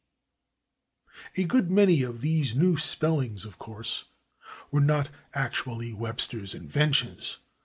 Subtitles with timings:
[1.37, 4.05] A good many of these new spellings, of course,
[4.71, 7.37] were not actually Webster's inventions.